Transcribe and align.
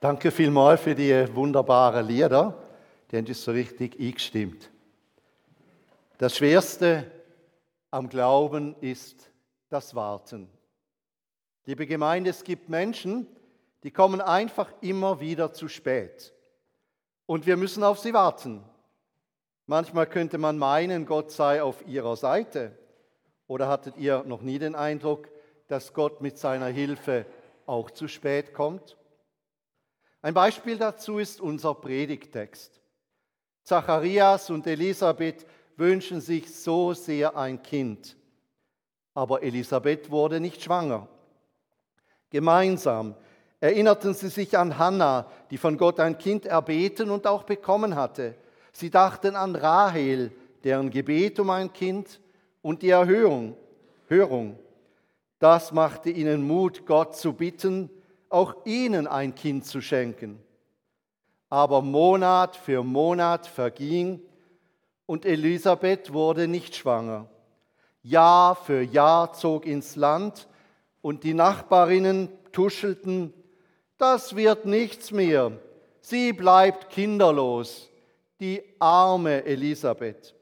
Danke 0.00 0.30
vielmals 0.30 0.80
für 0.80 0.94
die 0.94 1.26
wunderbaren 1.34 2.06
Lieder. 2.06 2.54
Die 3.10 3.18
haben 3.18 3.26
uns 3.26 3.44
so 3.44 3.52
richtig 3.52 4.00
eingestimmt. 4.00 4.70
Das 6.16 6.34
Schwerste 6.34 7.04
am 7.90 8.08
Glauben 8.08 8.74
ist 8.80 9.30
das 9.68 9.94
Warten. 9.94 10.48
Liebe 11.66 11.86
Gemeinde, 11.86 12.30
es 12.30 12.44
gibt 12.44 12.70
Menschen, 12.70 13.26
die 13.82 13.90
kommen 13.90 14.22
einfach 14.22 14.72
immer 14.80 15.20
wieder 15.20 15.52
zu 15.52 15.68
spät. 15.68 16.32
Und 17.26 17.44
wir 17.44 17.58
müssen 17.58 17.84
auf 17.84 17.98
sie 17.98 18.14
warten. 18.14 18.64
Manchmal 19.66 20.06
könnte 20.06 20.38
man 20.38 20.56
meinen, 20.56 21.04
Gott 21.04 21.30
sei 21.30 21.62
auf 21.62 21.86
ihrer 21.86 22.16
Seite. 22.16 22.74
Oder 23.48 23.68
hattet 23.68 23.98
ihr 23.98 24.24
noch 24.26 24.40
nie 24.40 24.58
den 24.58 24.74
Eindruck, 24.74 25.28
dass 25.68 25.92
Gott 25.92 26.22
mit 26.22 26.38
seiner 26.38 26.68
Hilfe 26.68 27.26
auch 27.66 27.90
zu 27.90 28.08
spät 28.08 28.54
kommt? 28.54 28.96
Ein 30.22 30.34
Beispiel 30.34 30.76
dazu 30.76 31.18
ist 31.18 31.40
unser 31.40 31.74
Predigtext. 31.74 32.80
Zacharias 33.62 34.50
und 34.50 34.66
Elisabeth 34.66 35.46
wünschen 35.76 36.20
sich 36.20 36.54
so 36.54 36.92
sehr 36.92 37.36
ein 37.36 37.62
Kind, 37.62 38.16
aber 39.14 39.42
Elisabeth 39.42 40.10
wurde 40.10 40.40
nicht 40.40 40.62
schwanger. 40.62 41.08
Gemeinsam 42.28 43.14
erinnerten 43.60 44.12
sie 44.12 44.28
sich 44.28 44.56
an 44.58 44.78
Hannah, 44.78 45.30
die 45.50 45.58
von 45.58 45.78
Gott 45.78 46.00
ein 46.00 46.18
Kind 46.18 46.46
erbeten 46.46 47.10
und 47.10 47.26
auch 47.26 47.44
bekommen 47.44 47.94
hatte. 47.94 48.34
Sie 48.72 48.90
dachten 48.90 49.36
an 49.36 49.56
Rahel, 49.56 50.32
deren 50.64 50.90
Gebet 50.90 51.40
um 51.40 51.50
ein 51.50 51.72
Kind 51.72 52.20
und 52.62 52.82
die 52.82 52.90
Erhöhung, 52.90 53.56
Hörung. 54.08 54.58
Das 55.38 55.72
machte 55.72 56.10
ihnen 56.10 56.46
Mut, 56.46 56.84
Gott 56.86 57.16
zu 57.16 57.32
bitten, 57.32 57.90
auch 58.30 58.64
ihnen 58.64 59.06
ein 59.06 59.34
Kind 59.34 59.66
zu 59.66 59.80
schenken. 59.82 60.42
Aber 61.50 61.82
Monat 61.82 62.56
für 62.56 62.82
Monat 62.82 63.46
verging 63.46 64.22
und 65.04 65.26
Elisabeth 65.26 66.12
wurde 66.12 66.48
nicht 66.48 66.76
schwanger. 66.76 67.28
Jahr 68.02 68.54
für 68.54 68.80
Jahr 68.80 69.32
zog 69.32 69.66
ins 69.66 69.96
Land 69.96 70.48
und 71.02 71.24
die 71.24 71.34
Nachbarinnen 71.34 72.30
tuschelten, 72.52 73.34
das 73.98 74.36
wird 74.36 74.64
nichts 74.64 75.10
mehr, 75.10 75.52
sie 76.00 76.32
bleibt 76.32 76.88
kinderlos, 76.88 77.90
die 78.40 78.62
arme 78.78 79.44
Elisabeth. 79.44 80.34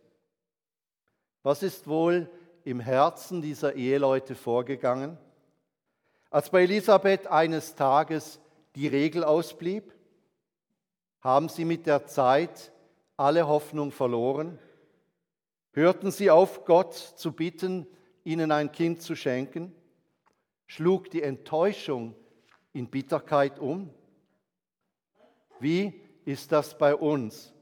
Was 1.42 1.62
ist 1.62 1.88
wohl 1.88 2.30
im 2.64 2.78
Herzen 2.78 3.42
dieser 3.42 3.74
Eheleute 3.74 4.34
vorgegangen? 4.34 5.18
Als 6.30 6.50
bei 6.50 6.62
Elisabeth 6.64 7.26
eines 7.26 7.74
Tages 7.74 8.38
die 8.74 8.86
Regel 8.86 9.24
ausblieb, 9.24 9.94
haben 11.20 11.48
sie 11.48 11.64
mit 11.64 11.86
der 11.86 12.06
Zeit 12.06 12.70
alle 13.16 13.48
Hoffnung 13.48 13.90
verloren? 13.92 14.58
Hörten 15.72 16.10
sie 16.10 16.30
auf, 16.30 16.64
Gott 16.66 16.94
zu 16.94 17.32
bitten, 17.32 17.86
ihnen 18.24 18.52
ein 18.52 18.72
Kind 18.72 19.00
zu 19.00 19.16
schenken? 19.16 19.74
Schlug 20.66 21.10
die 21.10 21.22
Enttäuschung 21.22 22.14
in 22.74 22.88
Bitterkeit 22.88 23.58
um? 23.58 23.90
Wie 25.60 26.02
ist 26.26 26.52
das 26.52 26.76
bei 26.76 26.94
uns? 26.94 27.54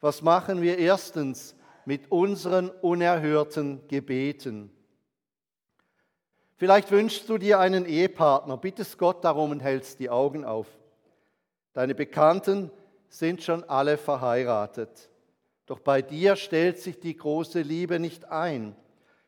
Was 0.00 0.22
machen 0.22 0.62
wir 0.62 0.78
erstens 0.78 1.54
mit 1.84 2.10
unseren 2.10 2.70
unerhörten 2.70 3.86
Gebeten? 3.88 4.70
Vielleicht 6.56 6.90
wünschst 6.90 7.28
du 7.28 7.36
dir 7.36 7.58
einen 7.60 7.84
Ehepartner, 7.84 8.56
bittest 8.56 8.96
Gott 8.98 9.22
darum 9.24 9.50
und 9.50 9.60
hältst 9.60 10.00
die 10.00 10.08
Augen 10.08 10.44
auf. 10.44 10.66
Deine 11.74 11.94
Bekannten 11.94 12.70
sind 13.08 13.42
schon 13.42 13.62
alle 13.64 13.98
verheiratet. 13.98 15.10
Doch 15.66 15.80
bei 15.80 16.00
dir 16.00 16.36
stellt 16.36 16.78
sich 16.78 16.98
die 16.98 17.16
große 17.16 17.60
Liebe 17.60 17.98
nicht 17.98 18.24
ein. 18.26 18.74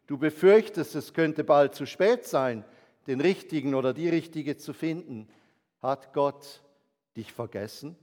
Du 0.06 0.16
befürchtest, 0.16 0.94
es 0.94 1.12
könnte 1.12 1.44
bald 1.44 1.74
zu 1.74 1.84
spät 1.84 2.24
sein, 2.24 2.64
den 3.06 3.20
richtigen 3.20 3.74
oder 3.74 3.92
die 3.92 4.08
richtige 4.08 4.56
zu 4.56 4.72
finden. 4.72 5.28
Hat 5.82 6.14
Gott 6.14 6.62
dich 7.14 7.32
vergessen? 7.32 7.96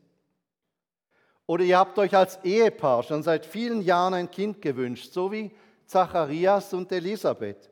Oder 1.48 1.64
ihr 1.64 1.80
habt 1.80 1.98
euch 1.98 2.16
als 2.16 2.44
Ehepaar 2.44 3.02
schon 3.02 3.24
seit 3.24 3.46
vielen 3.46 3.82
Jahren 3.82 4.14
ein 4.14 4.30
Kind 4.30 4.62
gewünscht, 4.62 5.14
so 5.14 5.32
wie 5.32 5.52
Zacharias 5.86 6.74
und 6.74 6.92
Elisabeth. 6.92 7.72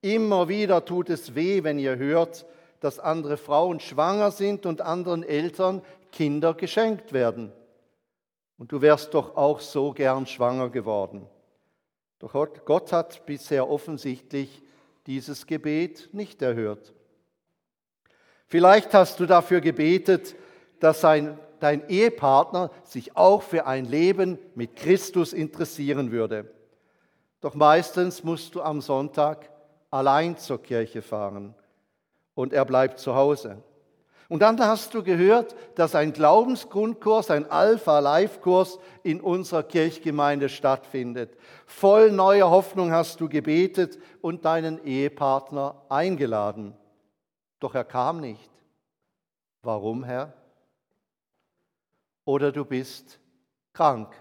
Immer 0.00 0.48
wieder 0.48 0.84
tut 0.84 1.10
es 1.10 1.34
weh, 1.34 1.64
wenn 1.64 1.78
ihr 1.78 1.96
hört, 1.96 2.46
dass 2.80 2.98
andere 2.98 3.36
Frauen 3.36 3.80
schwanger 3.80 4.30
sind 4.30 4.66
und 4.66 4.80
anderen 4.80 5.22
Eltern 5.22 5.82
Kinder 6.12 6.54
geschenkt 6.54 7.12
werden. 7.12 7.52
Und 8.58 8.72
du 8.72 8.80
wärst 8.80 9.14
doch 9.14 9.36
auch 9.36 9.60
so 9.60 9.92
gern 9.92 10.26
schwanger 10.26 10.70
geworden. 10.70 11.26
Doch 12.18 12.32
Gott 12.64 12.92
hat 12.92 13.26
bisher 13.26 13.68
offensichtlich 13.68 14.62
dieses 15.06 15.46
Gebet 15.46 16.08
nicht 16.12 16.40
erhört. 16.42 16.94
Vielleicht 18.46 18.94
hast 18.94 19.20
du 19.20 19.26
dafür 19.26 19.60
gebetet, 19.60 20.36
dass 20.80 21.04
ein, 21.04 21.38
dein 21.60 21.88
Ehepartner 21.88 22.70
sich 22.84 23.16
auch 23.16 23.42
für 23.42 23.66
ein 23.66 23.84
Leben 23.84 24.38
mit 24.54 24.76
Christus 24.76 25.32
interessieren 25.32 26.10
würde. 26.12 26.52
Doch 27.40 27.54
meistens 27.54 28.24
musst 28.24 28.54
du 28.54 28.62
am 28.62 28.80
Sonntag 28.80 29.50
allein 29.96 30.36
zur 30.36 30.62
Kirche 30.62 31.02
fahren 31.02 31.54
und 32.34 32.52
er 32.52 32.64
bleibt 32.64 32.98
zu 32.98 33.14
Hause. 33.14 33.62
Und 34.28 34.40
dann 34.40 34.60
hast 34.60 34.92
du 34.92 35.02
gehört, 35.02 35.54
dass 35.76 35.94
ein 35.94 36.12
Glaubensgrundkurs, 36.12 37.30
ein 37.30 37.48
Alpha-Life-Kurs 37.48 38.78
in 39.04 39.20
unserer 39.20 39.62
Kirchgemeinde 39.62 40.48
stattfindet. 40.48 41.36
Voll 41.64 42.10
neuer 42.10 42.50
Hoffnung 42.50 42.90
hast 42.90 43.20
du 43.20 43.28
gebetet 43.28 43.98
und 44.20 44.44
deinen 44.44 44.84
Ehepartner 44.84 45.80
eingeladen. 45.88 46.74
Doch 47.60 47.74
er 47.74 47.84
kam 47.84 48.20
nicht. 48.20 48.50
Warum, 49.62 50.04
Herr? 50.04 50.32
Oder 52.24 52.50
du 52.50 52.64
bist 52.64 53.20
krank. 53.72 54.12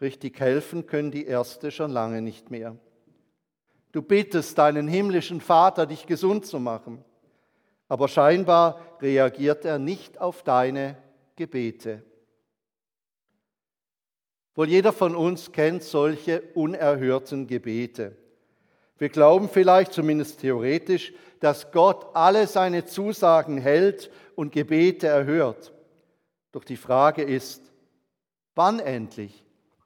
Richtig 0.00 0.40
helfen 0.40 0.86
können 0.86 1.12
die 1.12 1.26
Erste 1.26 1.70
schon 1.70 1.92
lange 1.92 2.20
nicht 2.20 2.50
mehr. 2.50 2.76
Du 3.96 4.02
bittest 4.02 4.58
deinen 4.58 4.88
himmlischen 4.88 5.40
Vater, 5.40 5.86
dich 5.86 6.04
gesund 6.04 6.44
zu 6.44 6.60
machen. 6.60 7.02
Aber 7.88 8.08
scheinbar 8.08 8.78
reagiert 9.00 9.64
er 9.64 9.78
nicht 9.78 10.20
auf 10.20 10.42
deine 10.42 10.98
Gebete. 11.34 12.02
Wohl 14.54 14.68
jeder 14.68 14.92
von 14.92 15.16
uns 15.16 15.50
kennt 15.50 15.82
solche 15.82 16.42
unerhörten 16.52 17.46
Gebete. 17.46 18.14
Wir 18.98 19.08
glauben 19.08 19.48
vielleicht, 19.48 19.94
zumindest 19.94 20.42
theoretisch, 20.42 21.14
dass 21.40 21.72
Gott 21.72 22.14
alle 22.14 22.46
seine 22.48 22.84
Zusagen 22.84 23.56
hält 23.56 24.10
und 24.34 24.52
Gebete 24.52 25.06
erhört. 25.06 25.72
Doch 26.52 26.64
die 26.64 26.76
Frage 26.76 27.22
ist, 27.22 27.62
wann 28.54 28.78
endlich? 28.78 29.42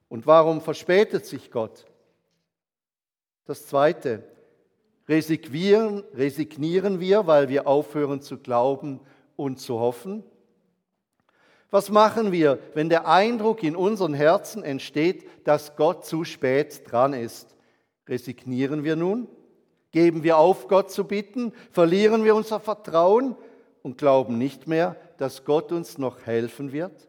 Und 0.09 0.27
warum 0.27 0.59
verspätet 0.59 1.25
sich 1.25 1.49
Gott? 1.49 1.85
Das 3.45 3.65
Zweite, 3.67 4.23
resignieren, 5.07 6.03
resignieren 6.13 6.99
wir, 6.99 7.27
weil 7.27 7.49
wir 7.49 7.67
aufhören 7.67 8.21
zu 8.21 8.37
glauben 8.37 8.99
und 9.35 9.59
zu 9.59 9.79
hoffen? 9.79 10.23
Was 11.69 11.89
machen 11.89 12.31
wir, 12.31 12.59
wenn 12.73 12.89
der 12.89 13.07
Eindruck 13.07 13.63
in 13.63 13.75
unseren 13.75 14.13
Herzen 14.13 14.61
entsteht, 14.61 15.25
dass 15.45 15.75
Gott 15.77 16.05
zu 16.05 16.25
spät 16.25 16.91
dran 16.91 17.13
ist? 17.13 17.55
Resignieren 18.07 18.83
wir 18.83 18.97
nun? 18.97 19.27
Geben 19.91 20.23
wir 20.23 20.37
auf, 20.37 20.67
Gott 20.67 20.91
zu 20.91 21.05
bitten? 21.05 21.53
Verlieren 21.71 22.23
wir 22.23 22.35
unser 22.35 22.59
Vertrauen 22.59 23.35
und 23.83 23.97
glauben 23.97 24.37
nicht 24.37 24.67
mehr, 24.67 24.97
dass 25.17 25.45
Gott 25.45 25.71
uns 25.71 25.97
noch 25.97 26.25
helfen 26.25 26.71
wird? 26.71 27.07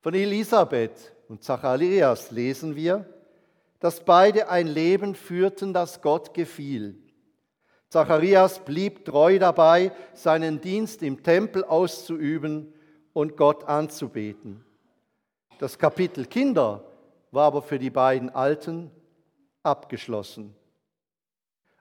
Von 0.00 0.14
Elisabeth 0.14 1.14
und 1.28 1.42
Zacharias 1.42 2.30
lesen 2.30 2.76
wir, 2.76 3.04
dass 3.80 4.04
beide 4.04 4.48
ein 4.48 4.66
Leben 4.66 5.14
führten, 5.14 5.72
das 5.72 6.02
Gott 6.02 6.34
gefiel. 6.34 6.98
Zacharias 7.88 8.64
blieb 8.64 9.04
treu 9.04 9.38
dabei, 9.38 9.92
seinen 10.12 10.60
Dienst 10.60 11.02
im 11.02 11.22
Tempel 11.22 11.64
auszuüben 11.64 12.74
und 13.12 13.36
Gott 13.36 13.64
anzubeten. 13.64 14.64
Das 15.58 15.78
Kapitel 15.78 16.26
Kinder 16.26 16.84
war 17.30 17.46
aber 17.46 17.62
für 17.62 17.78
die 17.78 17.90
beiden 17.90 18.30
Alten 18.30 18.90
abgeschlossen. 19.62 20.54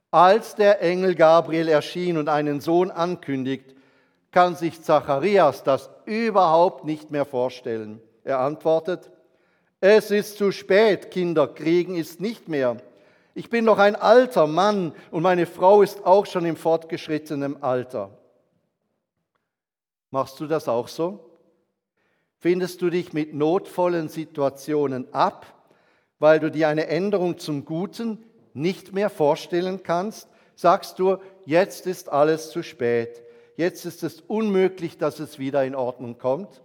Als 0.09 0.55
der 0.55 0.81
Engel 0.81 1.15
Gabriel 1.15 1.67
erschien 1.67 2.17
und 2.17 2.29
einen 2.29 2.61
Sohn 2.61 2.89
ankündigt, 2.89 3.75
kann 4.31 4.55
sich 4.55 4.81
Zacharias 4.81 5.63
das 5.63 5.89
überhaupt 6.05 6.85
nicht 6.85 7.11
mehr 7.11 7.25
vorstellen. 7.25 8.01
Er 8.23 8.39
antwortet, 8.39 9.11
es 9.79 10.11
ist 10.11 10.37
zu 10.37 10.51
spät, 10.51 11.11
Kinder 11.11 11.47
kriegen 11.47 11.95
ist 11.95 12.19
nicht 12.19 12.47
mehr. 12.47 12.77
Ich 13.35 13.49
bin 13.49 13.65
noch 13.65 13.77
ein 13.77 13.95
alter 13.95 14.47
Mann 14.47 14.93
und 15.11 15.21
meine 15.21 15.45
Frau 15.45 15.83
ist 15.83 16.05
auch 16.05 16.25
schon 16.25 16.45
im 16.45 16.55
fortgeschrittenen 16.55 17.61
Alter. 17.61 18.17
Machst 20.09 20.39
du 20.39 20.47
das 20.47 20.67
auch 20.67 20.87
so? 20.87 21.19
Findest 22.39 22.81
du 22.81 22.89
dich 22.89 23.13
mit 23.13 23.33
notvollen 23.33 24.09
Situationen 24.09 25.13
ab, 25.13 25.45
weil 26.17 26.39
du 26.39 26.49
dir 26.49 26.67
eine 26.67 26.87
Änderung 26.87 27.37
zum 27.37 27.65
Guten 27.65 28.23
nicht 28.53 28.93
mehr 28.93 29.09
vorstellen 29.09 29.83
kannst? 29.83 30.27
Sagst 30.55 30.97
du, 30.97 31.17
jetzt 31.45 31.85
ist 31.85 32.09
alles 32.09 32.49
zu 32.49 32.63
spät, 32.63 33.21
jetzt 33.55 33.85
ist 33.85 34.03
es 34.03 34.21
unmöglich, 34.21 34.97
dass 34.97 35.19
es 35.19 35.37
wieder 35.37 35.63
in 35.63 35.75
Ordnung 35.75 36.17
kommt? 36.17 36.63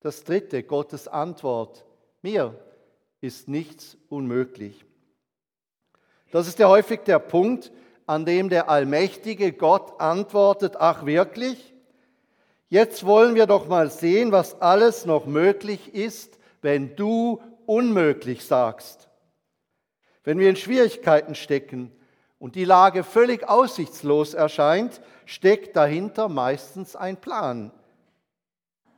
Das 0.00 0.24
dritte, 0.24 0.62
Gottes 0.62 1.08
Antwort. 1.08 1.84
Mir 2.22 2.54
ist 3.20 3.48
nichts 3.48 3.96
unmöglich. 4.08 4.84
Das 6.30 6.46
ist 6.46 6.58
ja 6.58 6.68
häufig 6.68 7.00
der 7.00 7.18
Punkt, 7.18 7.72
an 8.06 8.24
dem 8.24 8.48
der 8.48 8.70
allmächtige 8.70 9.52
Gott 9.52 10.00
antwortet, 10.00 10.76
ach 10.78 11.04
wirklich? 11.04 11.74
Jetzt 12.68 13.04
wollen 13.04 13.34
wir 13.34 13.46
doch 13.46 13.66
mal 13.66 13.90
sehen, 13.90 14.30
was 14.30 14.60
alles 14.60 15.06
noch 15.06 15.26
möglich 15.26 15.94
ist, 15.94 16.38
wenn 16.60 16.96
du 16.96 17.40
unmöglich 17.66 18.44
sagst. 18.44 19.08
Wenn 20.22 20.38
wir 20.38 20.50
in 20.50 20.56
Schwierigkeiten 20.56 21.34
stecken 21.34 21.90
und 22.38 22.54
die 22.54 22.64
Lage 22.64 23.04
völlig 23.04 23.48
aussichtslos 23.48 24.34
erscheint, 24.34 25.00
steckt 25.24 25.76
dahinter 25.76 26.28
meistens 26.28 26.94
ein 26.94 27.16
Plan. 27.16 27.72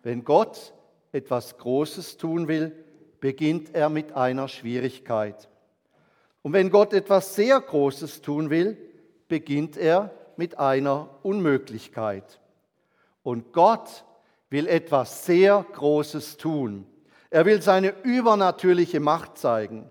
Wenn 0.02 0.24
Gott 0.24 0.72
etwas 1.12 1.56
Großes 1.58 2.16
tun 2.16 2.48
will, 2.48 2.72
beginnt 3.20 3.74
er 3.74 3.88
mit 3.88 4.12
einer 4.12 4.48
Schwierigkeit. 4.48 5.48
Und 6.42 6.52
wenn 6.52 6.70
Gott 6.70 6.92
etwas 6.92 7.34
sehr 7.34 7.60
Großes 7.60 8.22
tun 8.22 8.50
will, 8.50 8.76
beginnt 9.28 9.76
er 9.76 10.10
mit 10.36 10.58
einer 10.58 11.08
Unmöglichkeit. 11.22 12.40
Und 13.22 13.52
Gott 13.52 14.04
will 14.48 14.66
etwas 14.66 15.26
sehr 15.26 15.64
Großes 15.72 16.38
tun. 16.38 16.86
Er 17.28 17.44
will 17.44 17.62
seine 17.62 17.94
übernatürliche 18.02 19.00
Macht 19.00 19.38
zeigen. 19.38 19.88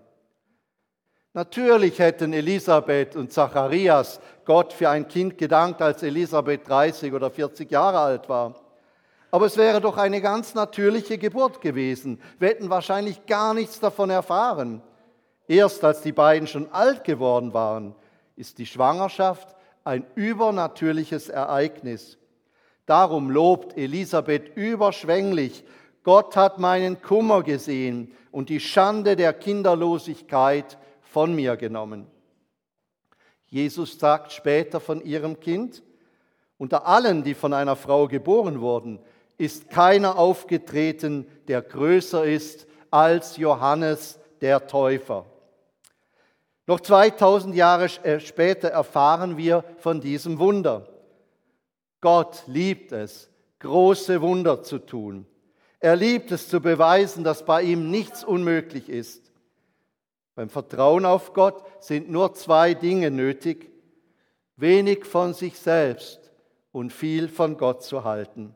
Natürlich 1.32 1.98
hätten 2.00 2.32
Elisabeth 2.32 3.14
und 3.14 3.32
Zacharias 3.32 4.20
Gott 4.44 4.72
für 4.72 4.90
ein 4.90 5.06
Kind 5.06 5.38
gedankt, 5.38 5.80
als 5.80 6.02
Elisabeth 6.02 6.68
30 6.68 7.12
oder 7.12 7.30
40 7.30 7.70
Jahre 7.70 8.00
alt 8.00 8.28
war. 8.28 8.56
Aber 9.30 9.46
es 9.46 9.56
wäre 9.56 9.80
doch 9.80 9.96
eine 9.96 10.20
ganz 10.20 10.54
natürliche 10.54 11.18
Geburt 11.18 11.60
gewesen. 11.60 12.20
Wir 12.38 12.48
hätten 12.48 12.70
wahrscheinlich 12.70 13.26
gar 13.26 13.54
nichts 13.54 13.78
davon 13.78 14.10
erfahren. 14.10 14.82
Erst 15.46 15.84
als 15.84 16.02
die 16.02 16.12
beiden 16.12 16.48
schon 16.48 16.70
alt 16.72 17.04
geworden 17.04 17.54
waren, 17.54 17.94
ist 18.36 18.58
die 18.58 18.66
Schwangerschaft 18.66 19.54
ein 19.84 20.04
übernatürliches 20.14 21.28
Ereignis. 21.28 22.18
Darum 22.86 23.30
lobt 23.30 23.76
Elisabeth 23.76 24.56
überschwänglich, 24.56 25.64
Gott 26.02 26.34
hat 26.34 26.58
meinen 26.58 27.02
Kummer 27.02 27.42
gesehen 27.42 28.12
und 28.30 28.48
die 28.48 28.60
Schande 28.60 29.16
der 29.16 29.32
Kinderlosigkeit 29.32 30.78
von 31.02 31.34
mir 31.34 31.56
genommen. 31.56 32.06
Jesus 33.46 33.98
sagt 33.98 34.32
später 34.32 34.80
von 34.80 35.04
ihrem 35.04 35.40
Kind, 35.40 35.82
unter 36.56 36.86
allen, 36.86 37.22
die 37.22 37.34
von 37.34 37.52
einer 37.52 37.76
Frau 37.76 38.06
geboren 38.06 38.60
wurden, 38.60 39.00
ist 39.40 39.70
keiner 39.70 40.18
aufgetreten, 40.18 41.26
der 41.48 41.62
größer 41.62 42.24
ist 42.26 42.66
als 42.90 43.38
Johannes 43.38 44.18
der 44.42 44.66
Täufer. 44.66 45.24
Noch 46.66 46.80
2000 46.80 47.54
Jahre 47.54 47.86
äh, 48.04 48.20
später 48.20 48.68
erfahren 48.68 49.38
wir 49.38 49.64
von 49.78 50.02
diesem 50.02 50.38
Wunder. 50.38 50.86
Gott 52.02 52.42
liebt 52.46 52.92
es, 52.92 53.30
große 53.60 54.20
Wunder 54.20 54.62
zu 54.62 54.78
tun. 54.78 55.26
Er 55.78 55.96
liebt 55.96 56.30
es 56.32 56.48
zu 56.48 56.60
beweisen, 56.60 57.24
dass 57.24 57.44
bei 57.46 57.62
ihm 57.62 57.90
nichts 57.90 58.22
unmöglich 58.22 58.90
ist. 58.90 59.32
Beim 60.34 60.50
Vertrauen 60.50 61.06
auf 61.06 61.32
Gott 61.32 61.64
sind 61.80 62.10
nur 62.10 62.34
zwei 62.34 62.74
Dinge 62.74 63.10
nötig. 63.10 63.70
Wenig 64.56 65.06
von 65.06 65.32
sich 65.32 65.58
selbst 65.58 66.30
und 66.72 66.92
viel 66.92 67.28
von 67.28 67.56
Gott 67.56 67.82
zu 67.82 68.04
halten. 68.04 68.54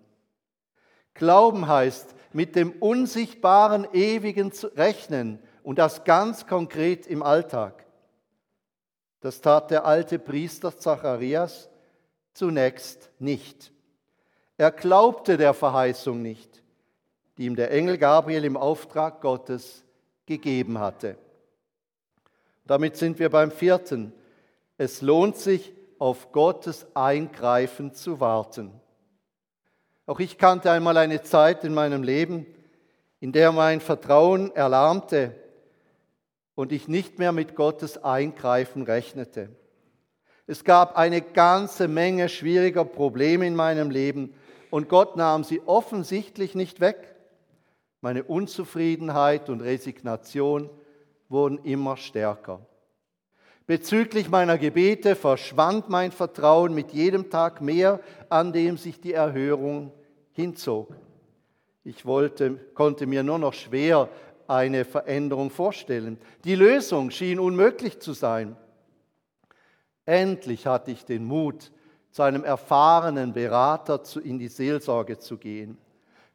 Glauben 1.15 1.69
heißt, 1.69 2.15
mit 2.33 2.57
dem 2.57 2.73
Unsichtbaren 2.73 3.87
Ewigen 3.93 4.53
zu 4.53 4.67
rechnen 4.67 5.39
und 5.63 5.79
das 5.79 6.05
ganz 6.05 6.47
konkret 6.47 7.07
im 7.07 7.23
Alltag. 7.23 7.87
Das 9.21 9.41
tat 9.41 9.71
der 9.71 9.87
alte 9.87 10.19
Priester 10.19 10.77
Zacharias 10.77 11.71
zunächst 12.35 13.11
nicht. 13.19 13.73
Er 14.59 14.71
glaubte 14.71 15.37
der 15.37 15.55
Verheißung 15.55 16.21
nicht, 16.21 16.63
die 17.39 17.47
ihm 17.47 17.57
der 17.57 17.71
Engel 17.71 17.97
Gabriel 17.97 18.45
im 18.45 18.57
Auftrag 18.57 19.21
Gottes 19.21 19.85
gegeben 20.27 20.79
hatte. 20.79 21.17
Damit 22.67 22.97
sind 22.97 23.19
wir 23.19 23.31
beim 23.31 23.51
vierten. 23.51 24.13
Es 24.77 25.03
lohnt 25.03 25.37
sich, 25.37 25.73
auf 25.99 26.33
Gottes 26.33 26.87
Eingreifen 26.95 27.95
zu 27.95 28.21
warten. 28.21 28.73
Auch 30.06 30.21
ich 30.21 30.37
kannte 30.39 30.71
einmal 30.71 30.97
eine 30.97 31.23
Zeit 31.23 31.65
in 31.65 31.73
meinem 31.73 32.03
Leben, 32.03 32.47
in 33.21 33.33
der 33.33 33.53
mein 33.53 33.81
Vertrauen 33.81 34.55
erlahmte 34.55 35.35
und 36.55 36.73
ich 36.73 36.89
nicht 36.89 37.19
mehr 37.19 37.33
mit 37.33 37.55
Gottes 37.55 38.03
Eingreifen 38.05 38.83
rechnete. 38.83 39.49
Es 40.47 40.62
gab 40.62 40.97
eine 40.99 41.23
ganze 41.23 41.89
Menge 41.89 42.29
schwieriger 42.29 42.85
Probleme 42.85 43.47
in 43.47 43.56
meinem 43.56 43.91
Leben 43.91 44.35
und 44.71 44.91
Gott 44.91 45.17
nahm 45.17 45.43
sie 45.43 45.62
offensichtlich 45.65 46.55
nicht 46.55 46.81
weg. 46.81 47.17
Meine 48.03 48.25
Unzufriedenheit 48.25 49.49
und 49.49 49.62
Resignation 49.62 50.69
wurden 51.31 51.59
immer 51.65 51.97
stärker. 51.97 52.61
Bezüglich 53.67 54.29
meiner 54.29 54.59
Gebete 54.59 55.17
verschwand 55.17 55.89
mein 55.89 56.13
Vertrauen 56.13 56.75
mit 56.75 56.93
jedem 56.93 57.31
Tag 57.31 57.63
mehr, 57.63 58.01
an 58.29 58.53
dem 58.53 58.77
sich 58.77 59.01
die 59.01 59.15
Erhörung 59.15 59.91
hinzog. 60.33 60.95
Ich 61.83 62.05
wollte, 62.05 62.59
konnte 62.75 63.07
mir 63.07 63.23
nur 63.23 63.39
noch 63.39 63.55
schwer 63.55 64.11
eine 64.47 64.85
Veränderung 64.85 65.51
vorstellen. 65.51 66.19
Die 66.45 66.55
Lösung 66.55 67.11
schien 67.11 67.39
unmöglich 67.39 68.01
zu 68.01 68.13
sein. 68.13 68.57
Endlich 70.05 70.67
hatte 70.67 70.91
ich 70.91 71.07
den 71.07 71.25
Mut, 71.25 71.71
zu 72.11 72.23
einem 72.23 72.44
erfahrenen 72.44 73.33
Berater 73.33 74.01
in 74.23 74.39
die 74.39 74.49
Seelsorge 74.49 75.19
zu 75.19 75.39
gehen. 75.39 75.79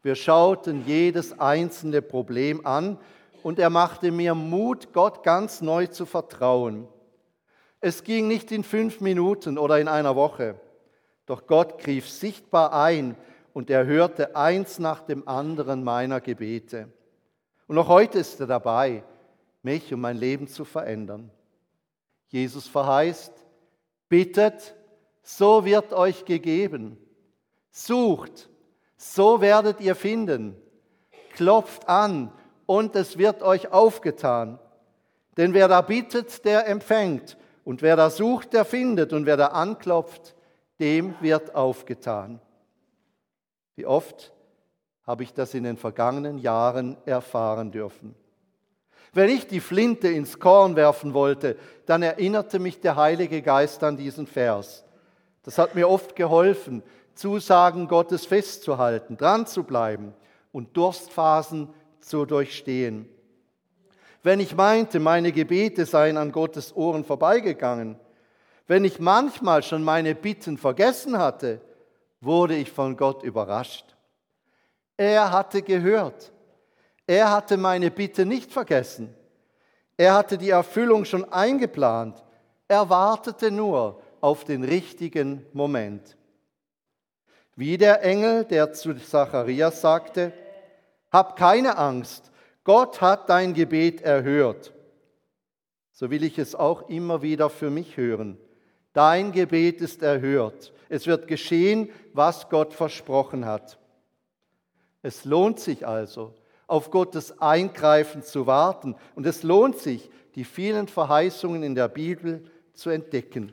Wir 0.02 0.16
schauten 0.16 0.84
jedes 0.86 1.40
einzelne 1.40 2.02
Problem 2.02 2.66
an 2.66 2.98
und 3.44 3.60
er 3.60 3.70
machte 3.70 4.12
mir 4.12 4.34
Mut, 4.34 4.92
Gott 4.94 5.24
ganz 5.24 5.62
neu 5.62 5.88
zu 5.88 6.06
vertrauen. 6.06 6.88
Es 7.82 8.04
ging 8.04 8.28
nicht 8.28 8.52
in 8.52 8.64
fünf 8.64 9.00
Minuten 9.00 9.58
oder 9.58 9.80
in 9.80 9.88
einer 9.88 10.16
Woche, 10.16 10.60
doch 11.26 11.48
Gott 11.48 11.80
griff 11.80 12.10
sichtbar 12.10 12.74
ein 12.74 13.16
und 13.54 13.70
er 13.70 13.86
hörte 13.86 14.36
eins 14.36 14.80
nach 14.80 15.02
dem 15.02 15.28
anderen 15.28 15.84
meiner 15.84 16.20
Gebete. 16.20 16.90
Und 17.68 17.76
noch 17.76 17.88
heute 17.88 18.20
ist 18.20 18.40
er 18.40 18.48
dabei, 18.48 19.04
mich 19.64 19.94
und 19.94 20.02
mein 20.02 20.18
Leben 20.18 20.48
zu 20.48 20.66
verändern. 20.66 21.32
Jesus 22.28 22.68
verheißt, 22.68 23.34
bittet, 24.08 24.76
so 25.22 25.66
wird 25.66 25.94
euch 25.94 26.26
gegeben. 26.26 26.98
Sucht, 27.72 28.50
so 28.98 29.42
werdet 29.42 29.80
ihr 29.80 29.96
finden. 29.96 30.56
Klopft 31.34 31.88
an 31.88 32.32
und 32.66 32.96
es 32.96 33.18
wird 33.18 33.42
euch 33.42 33.72
aufgetan. 33.72 34.60
Denn 35.38 35.54
wer 35.54 35.68
da 35.68 35.82
bittet, 35.82 36.44
der 36.44 36.68
empfängt. 36.68 37.38
Und 37.70 37.84
wer 37.84 37.96
da 37.96 38.10
sucht, 38.10 38.54
der 38.54 38.66
findet. 38.66 39.14
Und 39.14 39.28
wer 39.28 39.38
da 39.38 39.50
anklopft, 39.50 40.34
dem 40.80 41.14
wird 41.22 41.54
aufgetan. 41.54 42.42
Wie 43.76 43.86
oft 43.86 44.34
habe 45.06 45.22
ich 45.22 45.36
das 45.36 45.54
in 45.54 45.66
den 45.66 45.78
vergangenen 45.78 46.40
Jahren 46.40 46.98
erfahren 47.06 47.70
dürfen. 47.70 48.16
Wenn 49.14 49.30
ich 49.30 49.46
die 49.46 49.60
Flinte 49.60 50.08
ins 50.08 50.40
Korn 50.40 50.76
werfen 50.76 51.14
wollte, 51.14 51.58
dann 51.86 52.02
erinnerte 52.02 52.58
mich 52.58 52.80
der 52.80 52.96
Heilige 52.96 53.44
Geist 53.44 53.84
an 53.84 53.98
diesen 53.98 54.26
Vers. 54.26 54.84
Das 55.44 55.60
hat 55.60 55.76
mir 55.76 55.88
oft 55.88 56.16
geholfen, 56.16 56.82
Zusagen 57.14 57.88
Gottes 57.88 58.26
festzuhalten, 58.26 59.16
dran 59.16 59.46
zu 59.46 59.64
bleiben 59.64 60.16
und 60.52 60.76
Durstphasen 60.76 61.70
zu 62.00 62.26
durchstehen. 62.26 63.08
Wenn 64.22 64.40
ich 64.40 64.56
meinte, 64.56 65.00
meine 65.00 65.32
Gebete 65.32 65.86
seien 65.86 66.18
an 66.18 66.32
Gottes 66.32 66.76
Ohren 66.76 67.06
vorbeigegangen, 67.06 67.98
wenn 68.68 68.84
ich 68.84 69.00
manchmal 69.00 69.64
schon 69.64 69.84
meine 69.84 70.14
Bitten 70.14 70.58
vergessen 70.58 71.18
hatte, 71.18 71.62
wurde 72.22 72.56
ich 72.56 72.72
von 72.72 72.98
Gott 72.98 73.24
überrascht. 73.24 73.96
Er 74.98 75.32
hatte 75.32 75.62
gehört. 75.62 76.32
Er 77.08 77.32
hatte 77.32 77.58
meine 77.58 77.90
Bitte 77.90 78.26
nicht 78.26 78.52
vergessen. 78.52 79.16
Er 79.98 80.14
hatte 80.14 80.38
die 80.38 80.50
Erfüllung 80.50 81.06
schon 81.06 81.32
eingeplant. 81.32 82.24
Er 82.68 82.90
wartete 82.90 83.50
nur 83.50 84.02
auf 84.22 84.44
den 84.44 84.64
richtigen 84.64 85.46
Moment. 85.54 86.18
Wie 87.56 87.78
der 87.78 88.04
Engel, 88.04 88.46
der 88.46 88.72
zu 88.74 88.94
Zacharias 88.94 89.82
sagte, 89.82 90.32
hab 91.12 91.36
keine 91.36 91.78
Angst, 91.78 92.29
Gott 92.70 93.02
hat 93.02 93.30
dein 93.32 93.56
Gebet 93.56 94.04
erhört. 94.04 94.76
So 95.92 96.12
will 96.12 96.24
ich 96.24 96.38
es 96.38 96.54
auch 96.54 96.88
immer 96.88 97.24
wieder 97.24 97.50
für 97.50 97.72
mich 97.72 97.98
hören. 97.98 98.38
Dein 98.94 99.32
Gebet 99.32 99.82
ist 99.82 100.04
erhört. 100.04 100.72
Es 100.88 101.08
wird 101.08 101.28
geschehen, 101.28 101.90
was 102.14 102.48
Gott 102.48 102.76
versprochen 102.76 103.48
hat. 103.48 103.80
Es 105.02 105.26
lohnt 105.26 105.60
sich 105.60 105.88
also, 105.88 106.36
auf 106.68 106.92
Gottes 106.92 107.42
Eingreifen 107.42 108.22
zu 108.22 108.46
warten. 108.46 108.96
Und 109.16 109.26
es 109.26 109.42
lohnt 109.42 109.80
sich, 109.80 110.12
die 110.36 110.44
vielen 110.44 110.88
Verheißungen 110.88 111.64
in 111.64 111.74
der 111.74 111.88
Bibel 111.88 112.44
zu 112.76 112.92
entdecken. 112.92 113.52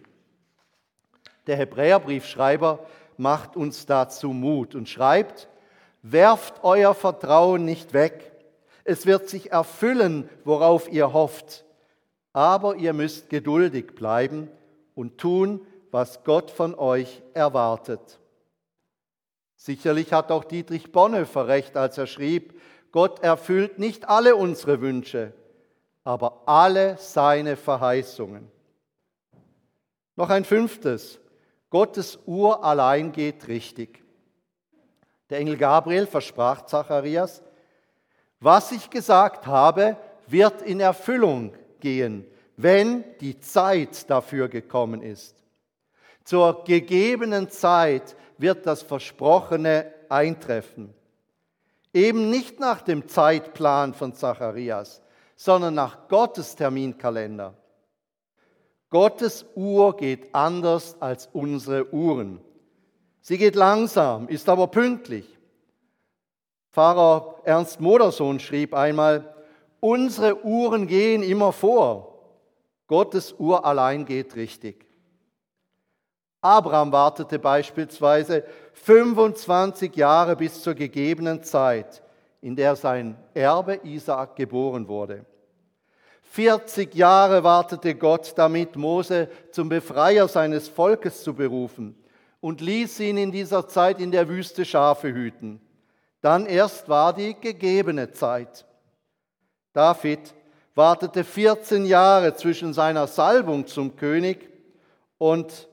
Der 1.46 1.56
Hebräerbriefschreiber 1.56 2.84
macht 3.16 3.56
uns 3.56 3.86
dazu 3.86 4.34
Mut 4.34 4.74
und 4.74 4.90
schreibt, 4.90 5.48
werft 6.02 6.62
euer 6.64 6.94
Vertrauen 6.94 7.64
nicht 7.64 7.94
weg. 7.94 8.35
Es 8.88 9.04
wird 9.04 9.28
sich 9.28 9.50
erfüllen, 9.50 10.30
worauf 10.44 10.88
ihr 10.88 11.12
hofft. 11.12 11.64
Aber 12.32 12.76
ihr 12.76 12.92
müsst 12.92 13.28
geduldig 13.30 13.96
bleiben 13.96 14.48
und 14.94 15.18
tun, 15.18 15.66
was 15.90 16.22
Gott 16.22 16.52
von 16.52 16.74
euch 16.76 17.20
erwartet. 17.34 18.20
Sicherlich 19.56 20.12
hat 20.12 20.30
auch 20.30 20.44
Dietrich 20.44 20.92
Bonhoeffer 20.92 21.48
recht, 21.48 21.76
als 21.76 21.98
er 21.98 22.06
schrieb, 22.06 22.60
Gott 22.92 23.24
erfüllt 23.24 23.80
nicht 23.80 24.08
alle 24.08 24.36
unsere 24.36 24.80
Wünsche, 24.80 25.32
aber 26.04 26.42
alle 26.46 26.96
seine 26.98 27.56
Verheißungen. 27.56 28.48
Noch 30.14 30.30
ein 30.30 30.44
fünftes. 30.44 31.18
Gottes 31.70 32.20
Uhr 32.24 32.62
allein 32.62 33.10
geht 33.10 33.48
richtig. 33.48 34.04
Der 35.28 35.38
Engel 35.38 35.56
Gabriel 35.56 36.06
versprach 36.06 36.66
Zacharias, 36.66 37.42
was 38.40 38.72
ich 38.72 38.90
gesagt 38.90 39.46
habe, 39.46 39.96
wird 40.26 40.62
in 40.62 40.80
Erfüllung 40.80 41.52
gehen, 41.80 42.26
wenn 42.56 43.04
die 43.20 43.38
Zeit 43.40 44.08
dafür 44.10 44.48
gekommen 44.48 45.02
ist. 45.02 45.36
Zur 46.24 46.64
gegebenen 46.64 47.50
Zeit 47.50 48.16
wird 48.38 48.66
das 48.66 48.82
Versprochene 48.82 49.92
eintreffen. 50.08 50.92
Eben 51.94 52.30
nicht 52.30 52.60
nach 52.60 52.82
dem 52.82 53.08
Zeitplan 53.08 53.94
von 53.94 54.12
Zacharias, 54.12 55.00
sondern 55.36 55.74
nach 55.74 56.08
Gottes 56.08 56.56
Terminkalender. 56.56 57.54
Gottes 58.90 59.44
Uhr 59.54 59.96
geht 59.96 60.34
anders 60.34 61.00
als 61.00 61.28
unsere 61.32 61.92
Uhren. 61.92 62.40
Sie 63.20 63.38
geht 63.38 63.56
langsam, 63.56 64.28
ist 64.28 64.48
aber 64.48 64.68
pünktlich. 64.68 65.35
Pfarrer 66.70 67.36
Ernst 67.44 67.80
Modersohn 67.80 68.40
schrieb 68.40 68.74
einmal, 68.74 69.34
unsere 69.80 70.44
Uhren 70.44 70.86
gehen 70.86 71.22
immer 71.22 71.52
vor, 71.52 72.16
Gottes 72.86 73.34
Uhr 73.38 73.64
allein 73.64 74.04
geht 74.04 74.36
richtig. 74.36 74.86
Abraham 76.40 76.92
wartete 76.92 77.38
beispielsweise 77.38 78.44
25 78.74 79.96
Jahre 79.96 80.36
bis 80.36 80.62
zur 80.62 80.74
gegebenen 80.74 81.42
Zeit, 81.42 82.02
in 82.40 82.54
der 82.54 82.76
sein 82.76 83.16
Erbe 83.34 83.80
Isaak 83.82 84.36
geboren 84.36 84.86
wurde. 84.86 85.24
40 86.22 86.94
Jahre 86.94 87.42
wartete 87.42 87.94
Gott 87.94 88.34
damit, 88.36 88.76
Mose 88.76 89.28
zum 89.50 89.68
Befreier 89.68 90.28
seines 90.28 90.68
Volkes 90.68 91.22
zu 91.22 91.34
berufen 91.34 91.96
und 92.40 92.60
ließ 92.60 93.00
ihn 93.00 93.16
in 93.16 93.32
dieser 93.32 93.66
Zeit 93.66 94.00
in 94.00 94.12
der 94.12 94.28
Wüste 94.28 94.64
Schafe 94.64 95.12
hüten. 95.12 95.60
Dann 96.20 96.46
erst 96.46 96.88
war 96.88 97.12
die 97.12 97.34
gegebene 97.34 98.12
Zeit. 98.12 98.64
David 99.72 100.34
wartete 100.74 101.24
14 101.24 101.86
Jahre 101.86 102.34
zwischen 102.34 102.72
seiner 102.72 103.06
Salbung 103.06 103.66
zum 103.66 103.96
König 103.96 104.50
und 105.18 105.68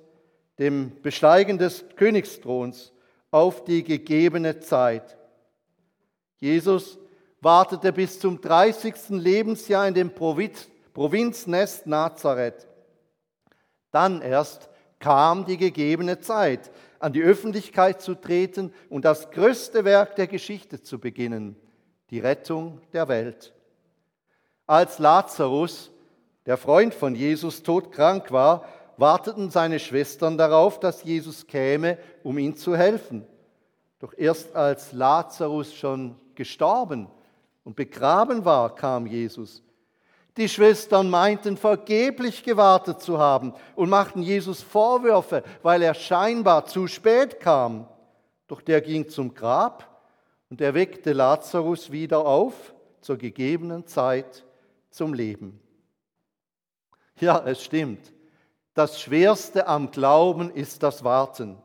dem 0.60 1.02
Besteigen 1.02 1.58
des 1.58 1.86
Königsthrons 1.96 2.94
auf 3.32 3.64
die 3.64 3.84
gegebene 3.84 4.60
Zeit. 4.60 5.18
Jesus 6.38 6.98
wartete 7.42 7.92
bis 7.92 8.20
zum 8.20 8.40
30. 8.40 9.10
Lebensjahr 9.10 9.88
in 9.88 9.94
dem 9.94 10.14
Provinz, 10.14 10.70
Provinznest 10.94 11.88
Nazareth. 11.88 12.68
Dann 13.92 14.22
erst 14.22 14.70
kam 15.04 15.44
die 15.44 15.58
gegebene 15.58 16.22
Zeit, 16.22 16.72
an 16.98 17.12
die 17.12 17.22
Öffentlichkeit 17.22 18.02
zu 18.02 18.16
treten 18.16 18.74
und 18.90 19.04
das 19.04 19.32
größte 19.32 19.84
Werk 19.84 20.16
der 20.16 20.28
Geschichte 20.28 20.82
zu 20.82 20.98
beginnen, 20.98 21.58
die 22.10 22.22
Rettung 22.22 22.80
der 22.94 23.10
Welt. 23.10 23.54
Als 24.66 25.00
Lazarus, 25.00 25.92
der 26.46 26.56
Freund 26.56 26.94
von 26.94 27.16
Jesus, 27.16 27.64
todkrank 27.64 28.32
war, 28.32 28.64
warteten 28.96 29.50
seine 29.50 29.80
Schwestern 29.80 30.38
darauf, 30.38 30.80
dass 30.80 31.04
Jesus 31.04 31.48
käme, 31.48 31.98
um 32.24 32.38
ihm 32.38 32.56
zu 32.56 32.78
helfen. 32.78 33.28
Doch 34.00 34.14
erst 34.16 34.56
als 34.56 34.94
Lazarus 34.94 35.76
schon 35.76 36.16
gestorben 36.34 37.10
und 37.66 37.76
begraben 37.76 38.46
war, 38.46 38.74
kam 38.74 39.06
Jesus. 39.06 39.64
Die 40.38 40.50
Schwestern 40.50 41.10
meinten 41.10 41.58
vergeblich 41.58 42.44
gewartet 42.44 43.02
zu 43.02 43.20
haben 43.20 43.54
und 43.76 43.90
machten 43.90 44.24
Jesus 44.24 44.64
Vorwürfe, 44.64 45.44
weil 45.62 45.82
er 45.84 45.94
scheinbar 45.94 46.66
zu 46.66 46.88
spät 46.88 47.40
kam. 47.40 47.88
Doch 48.48 48.62
der 48.62 48.82
ging 48.82 49.10
zum 49.10 49.36
Grab 49.36 49.88
und 50.50 50.60
erweckte 50.60 51.14
Lazarus 51.14 51.92
wieder 51.92 52.26
auf 52.26 52.74
zur 53.02 53.18
gegebenen 53.18 53.86
Zeit 53.86 54.44
zum 54.90 55.14
Leben. 55.14 55.60
Ja, 57.20 57.44
es 57.46 57.64
stimmt. 57.64 58.12
Das 58.74 59.00
Schwerste 59.00 59.68
am 59.68 59.92
Glauben 59.92 60.50
ist 60.50 60.82
das 60.82 61.04
Warten. 61.04 61.58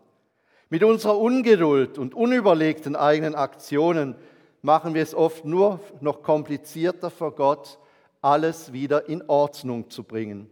Mit 0.68 0.84
unserer 0.84 1.18
Ungeduld 1.18 1.96
und 1.96 2.14
unüberlegten 2.14 2.96
eigenen 2.96 3.34
Aktionen 3.34 4.14
machen 4.60 4.92
wir 4.92 5.02
es 5.02 5.14
oft 5.14 5.46
nur 5.46 5.80
noch 6.00 6.22
komplizierter 6.22 7.10
für 7.10 7.32
Gott, 7.32 7.78
alles 8.20 8.72
wieder 8.72 9.08
in 9.08 9.22
Ordnung 9.28 9.90
zu 9.90 10.04
bringen. 10.04 10.50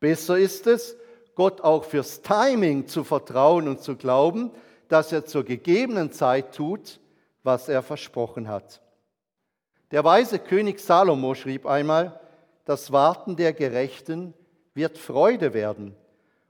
Besser 0.00 0.38
ist 0.38 0.66
es, 0.66 0.96
Gott 1.34 1.60
auch 1.60 1.84
fürs 1.84 2.22
Timing 2.22 2.86
zu 2.86 3.04
vertrauen 3.04 3.68
und 3.68 3.80
zu 3.80 3.96
glauben, 3.96 4.50
dass 4.88 5.12
er 5.12 5.24
zur 5.24 5.44
gegebenen 5.44 6.12
Zeit 6.12 6.54
tut, 6.54 7.00
was 7.42 7.68
er 7.68 7.82
versprochen 7.82 8.48
hat. 8.48 8.80
Der 9.90 10.04
weise 10.04 10.38
König 10.38 10.80
Salomo 10.80 11.34
schrieb 11.34 11.66
einmal, 11.66 12.20
das 12.64 12.92
Warten 12.92 13.36
der 13.36 13.52
Gerechten 13.52 14.34
wird 14.74 14.98
Freude 14.98 15.54
werden. 15.54 15.94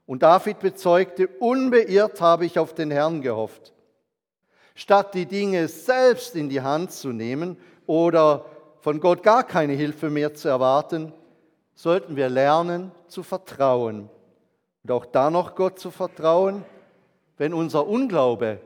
Und 0.05 0.23
David 0.23 0.59
bezeugte, 0.59 1.27
unbeirrt 1.27 2.19
habe 2.19 2.45
ich 2.45 2.59
auf 2.59 2.73
den 2.73 2.91
Herrn 2.91 3.21
gehofft. 3.21 3.73
Statt 4.75 5.13
die 5.13 5.25
Dinge 5.25 5.67
selbst 5.67 6.35
in 6.35 6.49
die 6.49 6.61
Hand 6.61 6.91
zu 6.91 7.09
nehmen 7.09 7.57
oder 7.85 8.45
von 8.81 8.99
Gott 8.99 9.23
gar 9.23 9.43
keine 9.43 9.73
Hilfe 9.73 10.09
mehr 10.09 10.33
zu 10.33 10.47
erwarten, 10.47 11.13
sollten 11.75 12.15
wir 12.15 12.29
lernen 12.29 12.91
zu 13.07 13.23
vertrauen. 13.23 14.09
Und 14.83 14.91
auch 14.91 15.05
da 15.05 15.29
noch 15.29 15.55
Gott 15.55 15.79
zu 15.79 15.91
vertrauen, 15.91 16.63
wenn 17.37 17.53
unser 17.53 17.87
Unglaube 17.87 18.59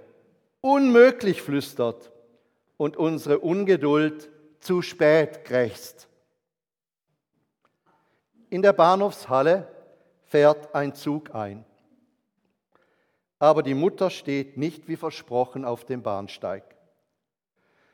unmöglich 0.61 1.41
flüstert 1.41 2.11
und 2.77 2.97
unsere 2.97 3.39
Ungeduld 3.39 4.29
zu 4.59 4.81
spät 4.81 5.43
krächzt. 5.45 6.07
In 8.49 8.61
der 8.61 8.73
Bahnhofshalle 8.73 9.67
fährt 10.25 10.73
ein 10.73 10.95
Zug 10.95 11.33
ein 11.33 11.65
aber 13.43 13.61
die 13.61 13.73
Mutter 13.73 14.09
steht 14.09 14.55
nicht 14.55 14.87
wie 14.87 14.95
versprochen 14.95 15.65
auf 15.65 15.83
dem 15.83 16.01
Bahnsteig. 16.01 16.63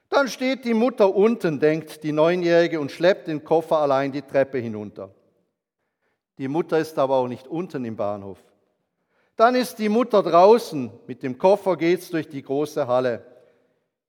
Dann 0.10 0.28
steht 0.28 0.66
die 0.66 0.74
Mutter 0.74 1.16
unten, 1.16 1.60
denkt 1.60 2.04
die 2.04 2.12
Neunjährige, 2.12 2.80
und 2.80 2.92
schleppt 2.92 3.28
den 3.28 3.44
Koffer 3.44 3.78
allein 3.78 4.12
die 4.12 4.24
Treppe 4.24 4.58
hinunter. 4.58 5.12
Die 6.40 6.48
Mutter 6.48 6.80
ist 6.80 6.98
aber 6.98 7.16
auch 7.18 7.28
nicht 7.28 7.48
unten 7.48 7.86
im 7.86 7.96
Bahnhof. 7.96 8.40
Dann 9.36 9.56
ist 9.56 9.78
die 9.78 9.90
Mutter 9.90 10.24
draußen, 10.24 10.92
mit 11.08 11.24
dem 11.24 11.38
Koffer 11.38 11.78
geht's 11.78 12.10
durch 12.10 12.28
die 12.28 12.42
große 12.42 12.88
Halle. 12.88 13.26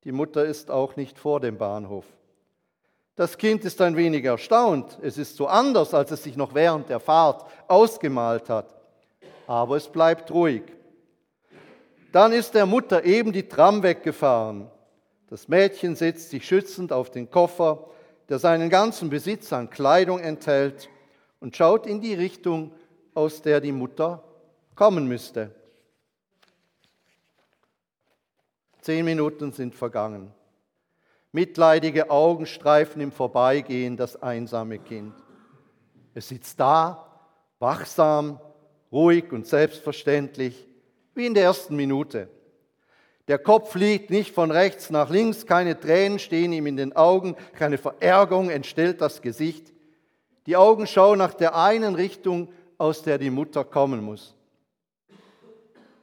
Die 0.04 0.12
Mutter 0.12 0.44
ist 0.44 0.70
auch 0.70 0.96
nicht 0.96 1.18
vor 1.18 1.40
dem 1.40 1.58
Bahnhof. 1.58 2.04
Das 3.16 3.36
Kind 3.36 3.64
ist 3.66 3.80
ein 3.82 3.96
wenig 3.96 4.24
erstaunt. 4.24 4.98
Es 5.02 5.18
ist 5.18 5.36
so 5.36 5.46
anders, 5.46 5.92
als 5.92 6.10
es 6.10 6.22
sich 6.22 6.36
noch 6.36 6.54
während 6.54 6.88
der 6.88 7.00
Fahrt 7.00 7.44
ausgemalt 7.68 8.48
hat. 8.48 8.74
Aber 9.46 9.76
es 9.76 9.88
bleibt 9.88 10.30
ruhig. 10.30 10.62
Dann 12.12 12.32
ist 12.32 12.54
der 12.54 12.64
Mutter 12.64 13.04
eben 13.04 13.32
die 13.32 13.46
Tram 13.46 13.82
weggefahren. 13.82 14.70
Das 15.30 15.46
Mädchen 15.46 15.94
setzt 15.94 16.30
sich 16.30 16.44
schützend 16.44 16.92
auf 16.92 17.10
den 17.10 17.30
Koffer, 17.30 17.88
der 18.28 18.40
seinen 18.40 18.68
ganzen 18.68 19.10
Besitz 19.10 19.52
an 19.52 19.70
Kleidung 19.70 20.18
enthält, 20.18 20.90
und 21.38 21.56
schaut 21.56 21.86
in 21.86 22.02
die 22.02 22.12
Richtung, 22.12 22.72
aus 23.14 23.40
der 23.40 23.62
die 23.62 23.72
Mutter 23.72 24.22
kommen 24.74 25.06
müsste. 25.06 25.54
Zehn 28.82 29.04
Minuten 29.04 29.52
sind 29.52 29.74
vergangen. 29.74 30.32
Mitleidige 31.32 32.10
Augen 32.10 32.44
streifen 32.44 33.00
im 33.00 33.12
Vorbeigehen 33.12 33.96
das 33.96 34.20
einsame 34.20 34.78
Kind. 34.78 35.14
Es 36.12 36.28
sitzt 36.28 36.58
da, 36.58 37.06
wachsam, 37.58 38.40
ruhig 38.90 39.32
und 39.32 39.46
selbstverständlich, 39.46 40.66
wie 41.14 41.26
in 41.26 41.34
der 41.34 41.44
ersten 41.44 41.76
Minute. 41.76 42.28
Der 43.28 43.38
Kopf 43.38 43.72
fliegt 43.72 44.10
nicht 44.10 44.34
von 44.34 44.50
rechts 44.50 44.90
nach 44.90 45.10
links, 45.10 45.46
keine 45.46 45.78
Tränen 45.78 46.18
stehen 46.18 46.52
ihm 46.52 46.66
in 46.66 46.76
den 46.76 46.96
Augen, 46.96 47.36
keine 47.54 47.78
Verärgerung 47.78 48.50
entstellt 48.50 49.00
das 49.00 49.22
Gesicht. 49.22 49.72
Die 50.46 50.56
Augen 50.56 50.86
schauen 50.86 51.18
nach 51.18 51.34
der 51.34 51.54
einen 51.54 51.94
Richtung, 51.94 52.48
aus 52.78 53.02
der 53.02 53.18
die 53.18 53.30
Mutter 53.30 53.64
kommen 53.64 54.02
muss. 54.02 54.34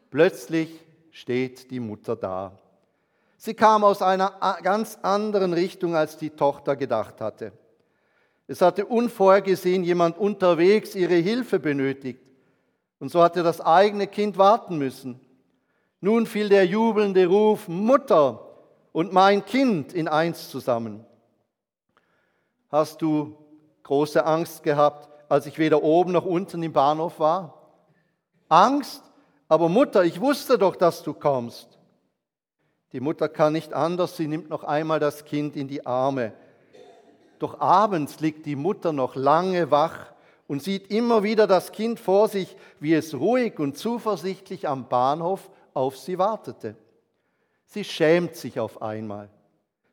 Plötzlich 0.10 0.70
steht 1.12 1.72
die 1.72 1.80
Mutter 1.80 2.16
da. 2.16 2.58
Sie 3.38 3.54
kam 3.54 3.84
aus 3.84 4.02
einer 4.02 4.34
ganz 4.64 4.98
anderen 5.02 5.54
Richtung, 5.54 5.96
als 5.96 6.18
die 6.18 6.30
Tochter 6.30 6.76
gedacht 6.76 7.20
hatte. 7.22 7.52
Es 8.48 8.62
hatte 8.62 8.86
unvorhergesehen 8.86 9.84
jemand 9.84 10.18
unterwegs 10.18 10.96
ihre 10.96 11.16
Hilfe 11.16 11.60
benötigt. 11.60 12.22
Und 13.00 13.10
so 13.10 13.22
hatte 13.22 13.44
das 13.44 13.60
eigene 13.60 14.08
Kind 14.08 14.38
warten 14.38 14.78
müssen. 14.78 15.20
Nun 16.00 16.26
fiel 16.28 16.50
der 16.50 16.66
jubelnde 16.66 17.26
Ruf, 17.26 17.68
Mutter 17.68 18.48
und 18.92 19.14
mein 19.14 19.46
Kind 19.46 19.94
in 19.94 20.08
eins 20.08 20.50
zusammen. 20.50 21.06
Hast 22.70 23.02
du 23.02 23.38
große 23.84 24.26
Angst 24.26 24.64
gehabt, 24.64 25.10
als 25.30 25.46
ich 25.46 25.58
weder 25.58 25.82
oben 25.84 26.12
noch 26.12 26.26
unten 26.26 26.62
im 26.62 26.74
Bahnhof 26.74 27.20
war? 27.20 27.72
Angst? 28.50 29.04
Aber 29.48 29.70
Mutter, 29.70 30.04
ich 30.04 30.20
wusste 30.20 30.58
doch, 30.58 30.76
dass 30.76 31.04
du 31.04 31.14
kommst. 31.14 31.78
Die 32.92 33.00
Mutter 33.00 33.30
kann 33.30 33.54
nicht 33.54 33.74
anders, 33.74 34.18
sie 34.18 34.28
nimmt 34.28 34.50
noch 34.50 34.64
einmal 34.64 35.00
das 35.00 35.26
Kind 35.26 35.56
in 35.56 35.68
die 35.68 35.86
Arme. 35.86 36.34
Doch 37.40 37.60
abends 37.60 38.20
liegt 38.20 38.46
die 38.46 38.56
Mutter 38.56 38.94
noch 38.94 39.16
lange 39.16 39.72
wach 39.72 40.12
und 40.48 40.64
sieht 40.64 40.90
immer 40.92 41.24
wieder 41.24 41.48
das 41.48 41.72
Kind 41.72 42.00
vor 42.00 42.28
sich, 42.28 42.56
wie 42.80 42.94
es 42.94 43.14
ruhig 43.14 43.60
und 43.60 43.78
zuversichtlich 43.78 44.68
am 44.68 44.88
Bahnhof 44.88 45.50
auf 45.78 45.98
sie 45.98 46.18
wartete. 46.18 46.76
Sie 47.66 47.84
schämt 47.84 48.36
sich 48.36 48.60
auf 48.60 48.82
einmal. 48.82 49.30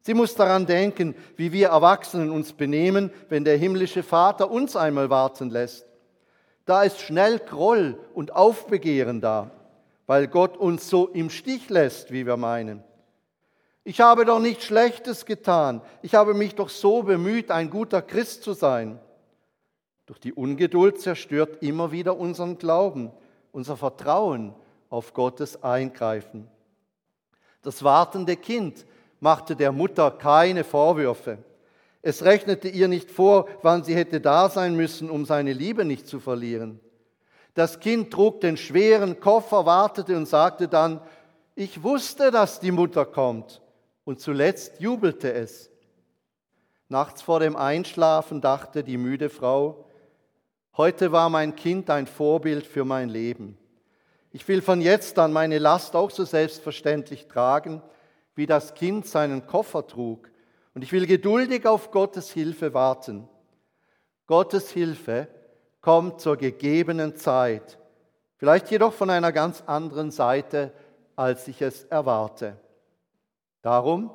Sie 0.01 0.15
muss 0.15 0.35
daran 0.35 0.67
denken, 0.67 1.15
wie 1.37 1.53
wir 1.53 1.69
Erwachsenen 1.69 2.31
uns 2.31 2.53
benehmen, 2.53 3.11
wenn 3.29 3.45
der 3.45 3.57
himmlische 3.57 4.03
Vater 4.03 4.51
uns 4.51 4.77
einmal 4.77 5.11
warten 5.11 5.51
lässt. 5.51 5.87
Da 6.67 6.83
ist 6.83 7.01
schnell 7.01 7.39
Groll 7.39 7.99
und 8.15 8.35
Aufbegehren 8.35 9.21
da 9.21 9.51
weil 10.07 10.29
Gott 10.29 10.57
uns 10.57 10.89
so 10.89 11.09
im 11.09 11.31
Stich 11.31 11.71
lässt, 11.71 12.13
wie 12.13 12.27
wir 12.27 12.37
meinen. 12.37 12.83
Ich 13.85 14.01
habe 14.01 14.25
doch 14.25 14.41
nichts 14.41 14.65
Schlechtes 14.65 15.27
getan. 15.27 15.83
Ich 16.03 16.15
habe 16.15 16.35
mich 16.35 16.55
doch 16.55 16.69
so 16.69 17.03
bemüht, 17.03 17.51
ein 17.51 17.71
guter 17.71 18.03
Christ 18.03 18.43
zu 18.43 18.53
sein. 18.55 18.99
Doch 20.07 20.19
die 20.19 20.33
Ungeduld 20.33 21.01
zerstört 21.01 21.63
immer 21.63 21.93
wieder 21.93 22.19
unseren 22.19 22.59
Glauben, 22.59 23.11
unser 23.53 23.77
Vertrauen 23.77 24.55
auf 24.95 25.13
Gottes 25.13 25.61
Eingreifen. 25.65 26.47
Das 27.63 27.83
wartende 27.83 28.37
Kind 28.37 28.87
machte 29.19 29.57
der 29.57 29.73
Mutter 29.73 30.13
keine 30.13 30.63
Vorwürfe. 30.63 31.39
Es 32.01 32.23
rechnete 32.23 32.69
ihr 32.69 32.87
nicht 32.87 33.11
vor, 33.11 33.49
wann 33.63 33.83
sie 33.83 33.97
hätte 33.97 34.21
da 34.21 34.49
sein 34.49 34.77
müssen, 34.77 35.11
um 35.11 35.25
seine 35.25 35.53
Liebe 35.53 35.85
nicht 35.85 36.07
zu 36.07 36.21
verlieren. 36.21 36.79
Das 37.55 37.81
Kind 37.81 38.13
trug 38.13 38.41
den 38.41 38.57
schweren 38.57 39.19
Koffer, 39.19 39.67
wartete 39.67 40.17
und 40.17 40.27
sagte 40.27 40.69
dann, 40.69 41.01
ich 41.57 41.83
wusste, 41.83 42.31
dass 42.31 42.61
die 42.61 42.71
Mutter 42.73 43.05
kommt. 43.05 43.63
Und 44.05 44.21
zuletzt 44.21 44.81
jubelte 44.81 45.33
es. 45.33 45.71
Nachts 46.89 47.21
vor 47.21 47.41
dem 47.41 47.57
Einschlafen 47.57 48.41
dachte 48.41 48.85
die 48.85 48.99
müde 48.99 49.29
Frau, 49.29 49.87
heute 50.77 51.11
war 51.11 51.31
mein 51.31 51.57
Kind 51.57 51.91
ein 51.91 52.07
Vorbild 52.07 52.65
für 52.65 52.85
mein 52.85 53.09
Leben. 53.09 53.59
Ich 54.35 54.49
will 54.49 54.63
von 54.63 54.81
jetzt 54.81 55.17
an 55.21 55.33
meine 55.33 55.61
Last 55.61 55.95
auch 55.95 56.11
so 56.11 56.25
selbstverständlich 56.25 57.29
tragen, 57.29 57.81
wie 58.35 58.47
das 58.47 58.75
Kind 58.75 59.07
seinen 59.07 59.47
Koffer 59.47 59.87
trug. 59.87 60.29
Und 60.75 60.83
ich 60.83 60.91
will 60.91 61.07
geduldig 61.07 61.69
auf 61.69 61.93
Gottes 61.93 62.33
Hilfe 62.33 62.75
warten. 62.75 63.29
Gottes 64.27 64.71
Hilfe 64.71 65.29
kommt 65.81 66.21
zur 66.21 66.37
gegebenen 66.37 67.15
Zeit, 67.15 67.79
vielleicht 68.37 68.73
jedoch 68.73 68.93
von 68.93 69.09
einer 69.09 69.31
ganz 69.31 69.63
anderen 69.67 70.11
Seite, 70.11 70.73
als 71.15 71.47
ich 71.47 71.63
es 71.63 71.85
erwarte. 71.85 72.57
Darum, 73.63 74.11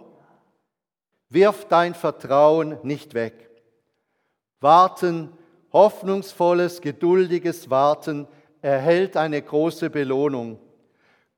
wirf 1.30 1.66
dein 1.70 1.94
Vertrauen 1.94 2.78
nicht 2.84 3.14
weg. 3.14 3.50
Warten, 4.60 5.32
hoffnungsvolles, 5.72 6.82
geduldiges 6.82 7.70
Warten 7.70 8.28
erhält 8.62 9.18
eine 9.18 9.42
große 9.42 9.90
Belohnung. 9.90 10.60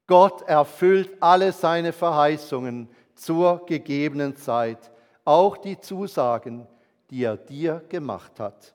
Gott 0.08 0.42
erfüllt 0.44 1.12
alle 1.20 1.52
seine 1.52 1.94
Verheißungen 1.94 2.90
zur 3.16 3.66
gegebenen 3.66 4.36
Zeit, 4.36 4.92
auch 5.24 5.58
die 5.58 5.80
Zusagen, 5.80 6.68
die 7.10 7.24
er 7.24 7.38
dir 7.38 7.84
gemacht 7.88 8.40
hat. 8.40 8.74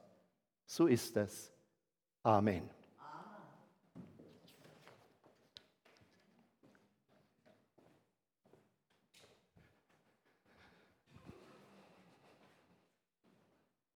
So 0.65 0.87
ist 0.87 1.17
es. 1.17 1.53
Amen. 2.23 2.76